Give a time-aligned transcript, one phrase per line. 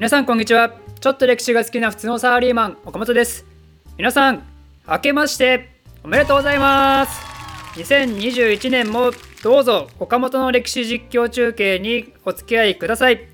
[0.00, 0.72] 皆さんこんにちは。
[0.98, 3.44] ちょっと歴史が好きな普通のサラリーマン岡本です。
[3.98, 4.42] 皆さん
[4.88, 5.68] 明けまして
[6.02, 7.20] おめでとうございます。
[7.78, 9.10] 2021年も
[9.42, 13.26] どうぞ岡本の歴史実況中継にお付き合いください。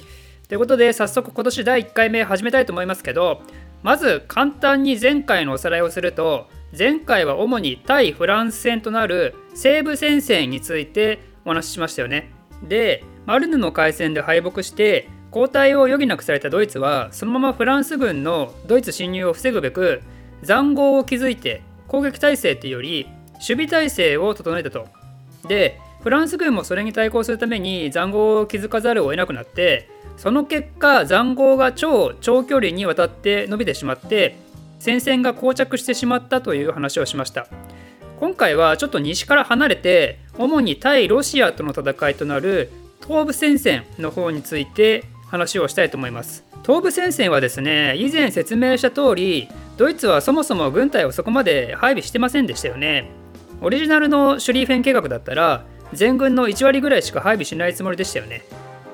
[0.49, 3.43] ということで早速今年第1回目始めたいと思いますけど
[3.85, 12.33] まず簡単に前回のおさらいをすると前回は主に対フランス戦となる西部戦線についてお話ししましたよね。
[12.65, 20.01] でマルヌの海戦で敗北して交代を余儀なくされたドイツはそのままフランス軍のドイツ侵入を防ぐべく
[20.43, 24.89] 塹壕を築いて攻撃態勢というより守備態勢を整えたと。
[25.47, 34.37] でフランス軍もそれに対抗するために塹壕を築かざるを得なくなってその結果塹壕が超長距離にわたって伸びてしまって
[34.79, 37.47] 戦線が膠着してしまったという話をしました
[38.21, 42.71] 今回はちょっと西から離れて主に対ロシアとの戦いとなる
[43.07, 46.45] 東部戦線の方について話をしたいと思います。
[46.65, 53.11] 東部戦線はですね以前説明した通りドイツはそもそも軍隊をそこまで配備してませんでしたよね。
[53.61, 58.45] オリジナルのシュリーフェン計画だったら全軍の1割ぐらいしか配備しないつもりでしたよね。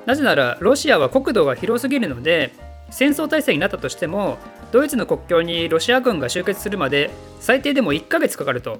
[0.05, 2.51] なぜならロシアは国土が広すぎるので
[2.89, 4.37] 戦争体制になったとしても
[4.71, 8.79] ドイツの国境にロシア軍が集結するまで最低でも1ヶ月かかると。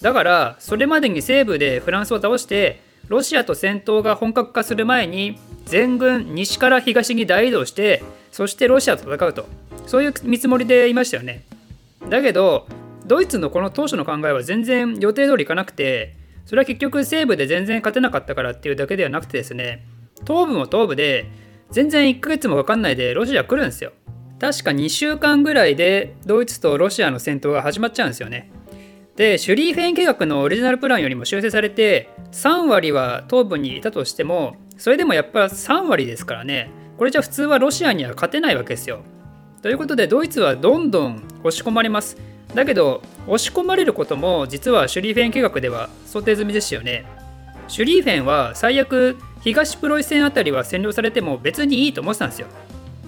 [0.00, 8.02] だからそれまでに西部でフランスを倒してロシアと戦闘が本格化する前に全軍西から東に大移動して
[8.32, 9.46] そしてロシアと戦うと。
[9.86, 11.44] そういう見積もりでいましたよね。
[12.08, 12.66] だけど
[13.06, 19.84] ドイツのこの当初の考えは全然予定通りいかなくてそれは結局西部で全然勝てなかったからっていうだけではなくてですね
[20.26, 21.30] 東部も東部で
[21.70, 23.92] 全然1ヶ月もかかんないでロシア来るんですよ。
[24.40, 28.50] 確か2週間ぐらいでドイツとロシアの戦闘が始まっちゃうんですよね。
[29.16, 36.68] でシュリーフェン計画のオリジナルプランよりも修正されて3割は東部にいたとしてもそれでもやっぱ3割ですからね。
[36.98, 39.02] これじゃ普通はロシアには勝てないわけですよ。
[39.62, 42.16] ということでドイツはどんどん押し込まれます。
[42.52, 47.06] だけど押し込まれることも実はシュリーフェン計画では想定済みですよね。
[47.68, 52.48] シュリーフェンは最悪東プロイセンあたりは占領されても別にいいと思ってたんですよ。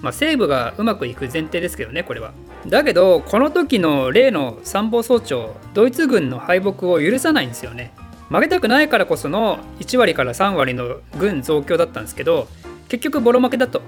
[0.01, 2.31] まあ、西部がうまくいく前提ですけどねこれは。
[2.65, 7.91] だけどこの時の例の参謀総長ドイツ軍の敗北を許さないんですよね。
[8.29, 12.47] 負けたくないからこその1割から3割の軍増強だったんですけど
[12.89, 13.81] 結局ボロ負けだと。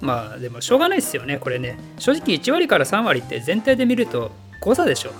[0.00, 1.78] まあでもしょうがないですよねこれね。
[1.98, 5.10] 正直1割から3割って全体で見ると誤差でしょ。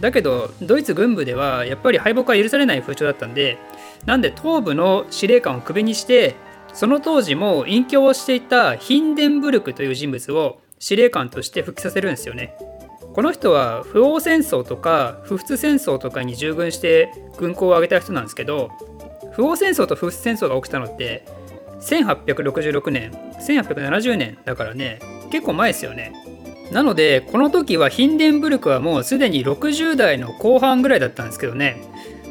[0.00, 3.58] だけどドイツ軍部ではやっぱり敗北は許されない風潮だったんで
[4.04, 6.34] なんで東部の司令官をクビにして
[6.72, 12.56] その当時も隠居をしていたヒンデンブルクという人物を司令官として復帰させるんですよね。
[13.14, 18.70] この人は不王戦争とか不仏戦争とかに従軍して軍港を挙げた人なんですけど
[19.32, 21.24] 不王戦争と不仏戦争が起きたのって
[21.80, 23.10] 1866年
[23.46, 24.98] 1870年だからね
[25.30, 26.12] 結構前ですよね。
[26.70, 31.76] なのでこの時はヒンデンブルクはもうすでに60代の後半ぐらいだったんですけどね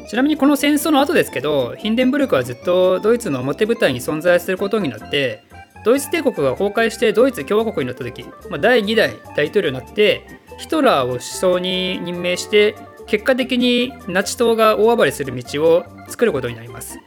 [0.08, 5.44] ちなみにこの戦争の後ですけどヒンデンブルクはずっとドイツの表舞台に存在することになって
[5.84, 12.76] ドイツ帝国が崩壊してドイツ共和国になった時、まあ、第2代大統領になってヒトラーを首相に任命して
[13.08, 17.00] 結果的にナチ党が大暴れする道を作ることになります。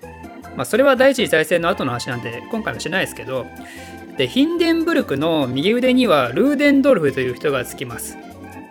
[0.57, 3.45] まあ、それは第一次大戦の後の話なんで今回はしないですけど
[4.17, 8.17] でヒンデンブルクの右腕にはルーデンドルフという人がつきます。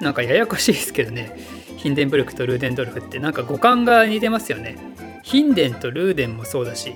[0.01, 1.35] なんかややこしいですけどね
[1.79, 4.77] ヒンデンブルクとルーデンドルフってなんか五感が似てますよね
[5.23, 6.95] ヒンデンとルーデンもそうだし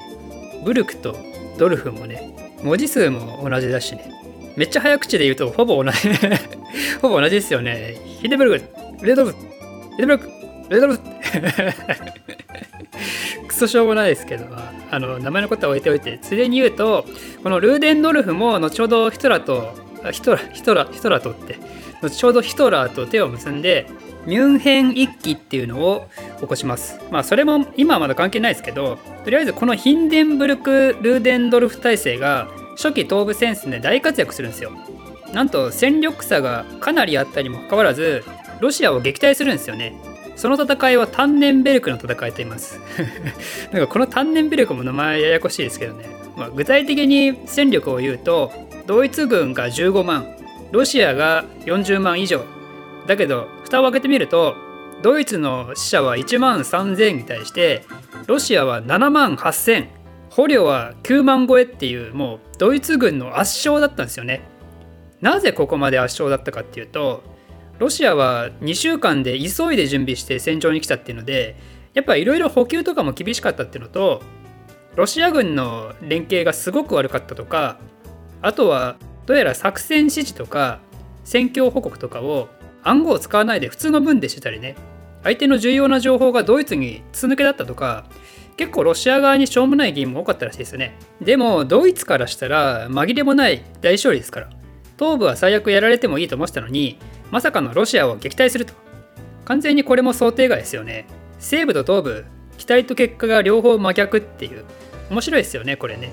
[0.62, 1.16] ブルクと
[1.56, 4.12] ドルフもね文字数も同じだしね
[4.56, 6.10] めっちゃ早口で言うとほぼ同じ
[7.02, 10.28] ほぼ同じですよねヒンデブルクレードルフヒンデブルク
[10.70, 11.00] レドルフ
[13.48, 14.44] クソしょうもないですけど、
[14.90, 17.04] あの名前のことは置いておいてついでに言うと
[17.42, 19.74] このルーデンドルフも後ほどヒトラーと
[20.12, 21.58] ヒトラヒトラヒトラーとって
[22.02, 23.86] 後ほどヒトラーと手を結んで
[24.26, 26.08] ミュンヘン一揆っていうのを
[26.40, 27.00] 起こします。
[27.10, 34.72] まあそれも今はまだ関係ないですけど、とりあえずこのヒンデンブルク・ルーデンドルフ体制が初期東部戦線で大活躍するんですよ。
[35.32, 38.24] なんと戦力差がかなりあったにもかかわらず、
[38.60, 39.94] ロシアを撃退するんですよね。
[40.36, 42.80] その戦いはタンネンベルクの戦いと言います。
[43.72, 46.06] なんかこのタンネンベルクも名前ややこしいですけどね。
[46.36, 48.52] まあ、具体的に戦力を言うと、
[48.86, 50.26] ドイツ軍が15万、
[50.70, 52.44] ロシアが40万以上、
[53.08, 54.54] だけど蓋を開けてみると
[55.02, 57.84] ドイツの死者は1万3000に対して
[58.26, 59.88] ロシアは7万8000
[60.30, 64.42] 捕虜は9万超えっていうもうドイツ軍の圧勝だったんですよね。
[65.20, 67.22] なぜここまで圧勝だったかっていうと
[67.78, 71.56] ロシアは2週間で急いで準備して戦場に来たっていうので
[71.94, 74.22] やっぱいろいろ補給とかも厳しかったっていうのと
[74.96, 77.78] ロシア軍の連携がすごく悪かったとか
[78.42, 80.80] あとはどうやら作戦指示とか
[81.24, 82.48] 戦況報告とかを
[82.82, 84.76] 暗号を使わないで普通の文でしてたりね
[85.22, 88.06] 相手の重要な情報がドイツに筒抜けだったとか
[88.56, 90.98] 結構ロシア側にしょうもない議員も多かったらしいですよね。
[91.20, 94.57] でもドイツからしたら紛れもない大勝利ですから。
[94.98, 96.98] 東部は最悪やられてもいいと思ったのに
[97.30, 98.74] まさかのロシアを撃退すると。
[99.44, 101.06] 完全にこれも想定外ですよね。
[101.38, 102.24] 西部と東部
[102.58, 104.64] 期待と結果が両方真逆っていう。
[105.10, 106.12] 面白いですよねこれね。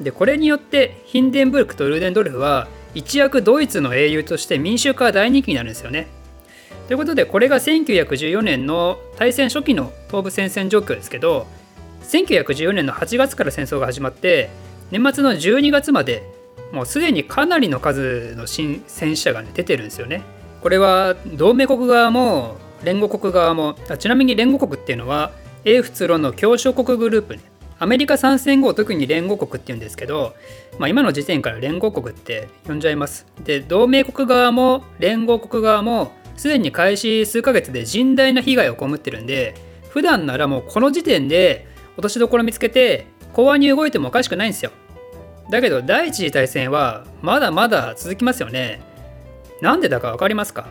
[0.00, 6.08] でこれによってヒンデンブルクとルーデンドルフは一躍ドイツの英雄として民衆化大人気になるんですよね。
[6.86, 11.46] ということでこれが1914年の大戦初期の東部戦線状況ですけど
[12.02, 14.50] 1914年の8月から戦争が始まって
[14.90, 16.33] 年末の12月まで
[16.72, 20.22] もうすでにかなりの数の新戦死者が、ね、出てるんですよね。
[20.62, 25.32] これは同盟国側も連合国側もちなみに連合国っていうのは
[25.64, 27.42] 英仏ロの協商国グループね
[27.78, 30.34] アメリカ参戦後特に連合国っていうんですけど、
[30.78, 33.26] まあ、今の時点から連合国って呼んじゃいます。
[33.44, 39.54] で同盟国側も連合国側もすでに開始数ヶ月で甚大な被害を被ってるんで
[39.90, 41.66] 普段ならもうこの時点で
[41.96, 44.70] 落としどころ見つけて講和に動いてもおかしくないんですよ。
[45.50, 48.80] だけど第一次大戦はまだまだ続きますよね。
[49.60, 50.66] なんでだか分かりますか？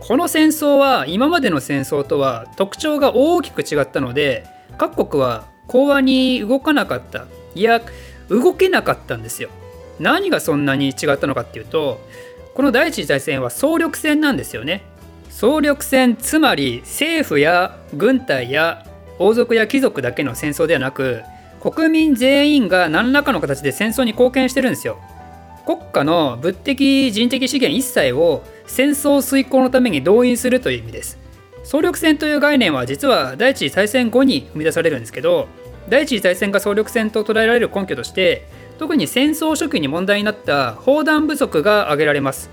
[0.00, 4.44] この戦争は今までの戦争とは特徴が大きく違ったので
[4.78, 7.80] 各国は講和に動かなかったいや
[8.28, 9.48] 動けなかったんですよ。
[10.00, 12.00] 何がそんなに違ったのかっていうと
[12.54, 14.82] この第一次大戦は総力戦なんですよね。
[15.30, 18.86] 総力戦つまり政府や軍隊や
[19.18, 21.22] 王族や貴族だけの戦争ではなく
[21.62, 24.98] 国民全員が何らかの形で戦争に貢献してるんですよ。
[25.64, 31.18] 国家の物的人的資源一切を戦争遂行のために動員するという意味です。
[31.62, 35.46] 総力戦という概念は実は第一次大戦後に生み出されるんですけど
[35.88, 38.44] 第一次大戦が総力戦と捉えられる根拠として
[38.80, 42.50] 特に戦争初期に問題になった砲弾不足が挙げられます。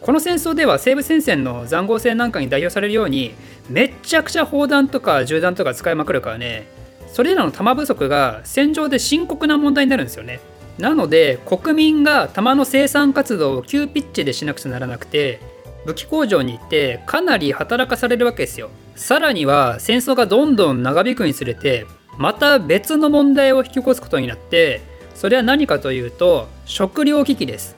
[0.00, 3.34] この戦争では西部戦線の塹壕戦なんかに代表されるように
[3.68, 6.66] めっちゃくちゃ砲弾とか銃弾とか使いまくるからね
[7.12, 10.40] それらの弾不足が戦場で深刻な問題になるんですよね。
[10.78, 15.40] なので国民が弾の生産活動を急ピッチでしなくちゃならなくて
[15.86, 18.70] 武器工場に行ってかなり働かされるわけですよ。
[18.94, 24.80] さらには戦争がどんどん長引くにつれてまた別の問題を引き起こすことになって
[25.14, 27.76] それは何かというと食糧危機です。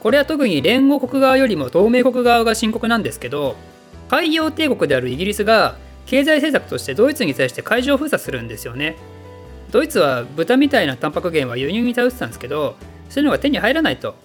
[0.00, 3.54] これは特に連合国側よりも同盟国側が深刻なんですけど
[4.08, 5.76] 海洋帝国であるイギリスが
[6.10, 8.96] 経済政策としてドイツに対して海上封鎖するんですよね。
[9.70, 12.74] ドイツは豚みたいなタンパク源は輸入に頼ってたんですけど
[13.08, 14.16] そういうのが手に入らないと。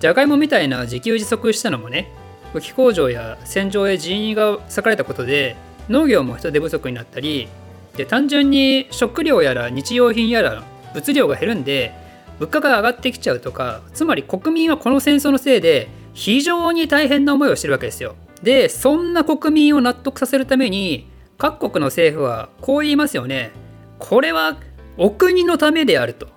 [0.00, 2.12] じゃがいもみたいな自給自足したのもね
[2.52, 5.56] 武器工場や戦場へ人員が割かれたことで
[5.88, 7.48] 農業も人手不足になったり
[7.96, 11.94] で単純に食料やら日用品やら物量が減るんで
[12.38, 18.14] 物価が上がってきちゃうとかつまり国民はこの戦争のせいで非常に大変な思いをしてるわけですよ。
[18.42, 21.08] でそんな国民を納得させるために
[21.40, 23.52] 各国の政府はこう言いますよね。
[23.98, 24.58] これは
[24.98, 26.28] お国のためであると。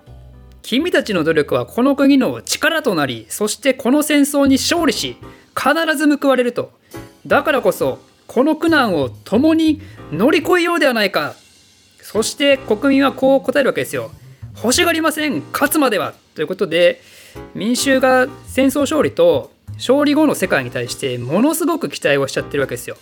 [0.62, 5.18] 君たちの努力はこの国の力となりそしてこの戦争に勝利し
[5.54, 6.72] 必ず報われると。
[7.26, 11.34] だからこそこの苦難を共に乗り越えようではないか。
[12.00, 14.10] そして国民はこう答えるわけですよ。
[14.56, 15.42] 欲しがりません。
[15.52, 16.14] 勝つまでは。
[16.34, 17.02] ということで
[17.54, 22.96] 民衆が戦争勝利と勝利後の世界に対してものすごく期待をしちゃってるわけですよ。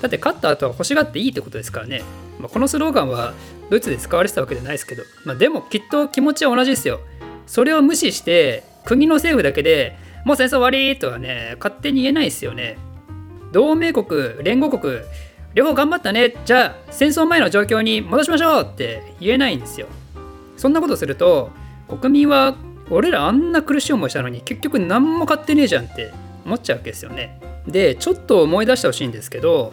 [0.00, 2.02] だって勝った後は欲しがっていいってことですからね。
[2.38, 3.34] まあ、このスローガンは
[3.68, 7.00] ドイツで使われてたわけじゃないですけど、まあ、でもきっと気持ちは同じですよ。
[7.46, 12.78] それを無視して国の政府だけでもう戦争終わりとはね、勝手に言えないですよね。
[13.52, 14.98] 同盟国、連合国、
[15.54, 19.88] 両方頑張ったね、じゃあ戦争前の状況に戻しましょうって言えないんですよ。
[20.56, 21.50] そんなことすると
[21.88, 22.54] 国民は
[22.90, 26.12] 俺らあんな苦しい思いしたのに結局何も買ってねえじゃんって
[26.44, 27.40] 思っちゃうわけですよね。
[27.66, 29.72] でちょっと思い出してほしいんですけど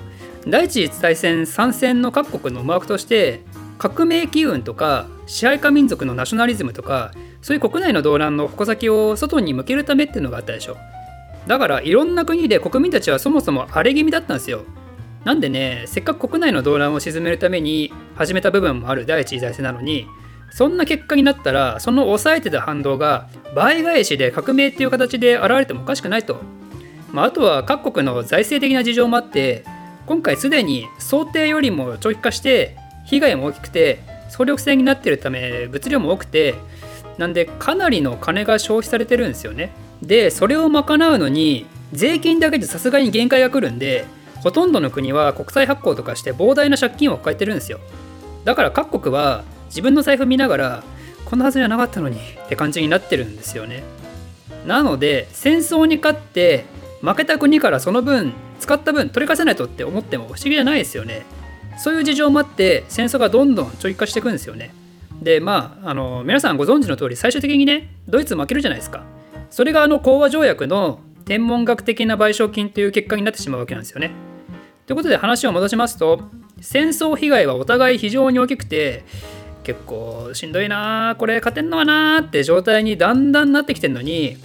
[0.49, 3.41] 第一次大戦参戦の各国の思惑として
[3.77, 7.11] 革命機運とか支配下民族のナショナリズムとか
[7.41, 10.77] そういう国内の動乱の矛先を外に向けるためっていうのがあったでしょ。
[11.47, 14.63] だからいろんな国で国民たちはそもそも荒れ気味だったんですよ。
[15.23, 20.07] なんでねせっかく国内の動乱を鎮めるために始めた部分もある第一次大戦なのに
[20.51, 26.37] そんな結果になったらその抑えてた反動が倍返しで革命っていう形で現れてもおかしくないと、
[27.11, 29.65] まあ、あとは各国の財政的な事情もあって
[30.07, 33.99] 今回すでに想定よりも長期化して被害も大きくて
[34.29, 36.55] 総力戦になってるため物量も多くて
[37.17, 39.71] なんでかなりの金が消費されてるんですよね。
[40.01, 47.79] でそれを賄うのに税金だけでさすがに限界が来るんでほとんどの国は国債発行とかして膨大な借金を抱えてるんですよ。
[48.45, 50.83] だから各国は自分の財布見ながら
[51.25, 53.83] こんなはずじゃなかったのにって感じになってるんですよね。
[54.65, 56.65] なので戦争に勝って
[57.01, 61.25] 負けた国からその分使った分取り返せないとって思っても不思議じゃないですよね。
[61.77, 64.73] そういう事情もあって戦争がどんどん長期化していくんですよね。
[65.21, 69.03] でまああの皆さんご存知の通り最終的にねドイツ負けるじゃないですか。
[69.49, 74.11] それがあの講和条約の天文学的な賠償金という結果になってしまうわけなんですよね。
[74.85, 76.21] ということで話を戻しますと
[76.61, 79.03] 戦争被害はお互い非常に大きくて
[79.63, 84.37] 結構しんどいなこれ勝てんのかなって状態にだんだんなってきてるのに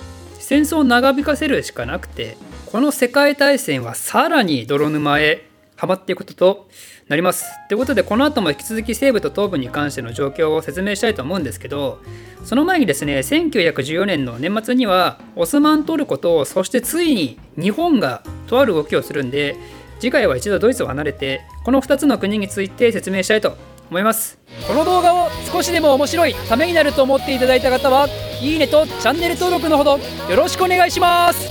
[0.43, 5.47] 戦争を長引かせるしかなくてこの世界大戦はさらに泥沼へ
[5.77, 6.69] はまっていくことと
[7.09, 7.45] なります。
[7.69, 12.01] ということでこの後も引き続き西部と東部に関しての状況を説明したいと思うんですけど
[12.45, 19.57] その前にですね1914年の年末にはオスマントルコとそしてついに日本がとある動きをするんで
[20.01, 23.57] 次回は一度ドイツを離れてこの2つの国について説明したいと
[23.93, 24.39] 思います。
[24.67, 28.09] この動画を少しでも面白いためになると思っていただいた方は
[28.41, 31.49] いいねとチャンネル登録のほどよろしくお願いします。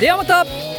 [0.00, 0.71] ではまた。